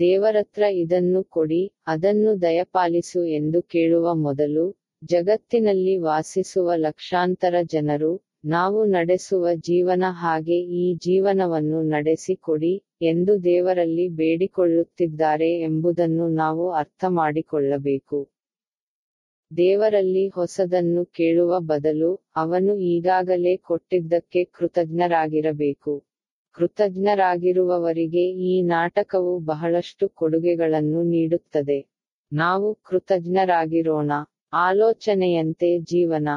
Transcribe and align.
ದೇವರತ್ರ 0.00 0.62
ಇದನ್ನು 0.62 1.24
ಕೊಡಿ, 1.24 1.72
ಅದನ್ನು 1.86 2.42
ದಯಪಾಲಿಸು 2.42 3.24
ಎಂದು 3.24 3.62
ಕೇಳುವ 3.62 4.14
ಮೊದಲು, 4.14 4.76
ಜಗತ್ತಿನಲ್ಲಿ 5.04 5.96
ವಾಸಿಸುವ 5.98 6.72
ಲಕ್ಷಾಂತರ 6.76 7.54
ಜನರು, 7.62 8.22
ನಾವು 8.44 8.84
ನಡೆಸುವ 8.84 9.54
ಜೀವನ 9.54 10.04
ಹಾಗೆ 10.08 10.58
ಈ 10.80 10.94
ಜೀವನವನ್ನು 10.94 11.82
ನಡೆಸಿಕೊಡಿ 11.82 12.74
ಎಂದು 13.02 13.44
ದೇವರಲ್ಲಿ 13.44 14.08
ಬೇಡಿಕೊಳ್ಳುತ್ತಿದ್ದಾರೆ 14.08 15.60
ಎಂಬುದನ್ನು 15.60 16.28
ನಾವು 16.28 16.70
ಅರ್ಥಮಾಡಿಕೊಳ್ಳಬೇಕು. 16.72 18.20
ದೇವರಲ್ಲಿ 19.50 20.28
ಹೊಸದನ್ನು 20.28 21.04
ಕೇಳುವ 21.04 21.60
ಬದಲು, 21.60 22.10
ಅವನು 22.36 22.76
ಈಗಾಗಲೇ 22.76 23.56
ಕೊಟ್ಟಿದ್ದಕ್ಕೆ 23.56 24.44
ಕೃತಜ್ಞರಾಗಿರಬೇಕು. 24.44 25.94
ಕೃತಜ್ಞರಾಗಿರುವವರಿಗೆ 26.58 28.22
ಈ 28.30 28.62
ನಾಟಕವು 28.62 29.38
ಬಹಳಷ್ಟು 29.38 30.08
ಕೊಡುಗೆಗಳನ್ನು 30.08 31.02
ನೀಡುತ್ತದೆ. 31.02 31.86
ನಾವು 32.32 32.74
ಕೃತಜ್ಞರಾಗಿರೋಣ. 32.74 34.12
ಆಲೋಚನೆಯಂತೆ 34.52 35.78
ಜೀವನ. 35.78 36.28